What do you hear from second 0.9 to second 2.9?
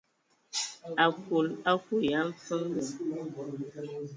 Akol akui ya a mfənge.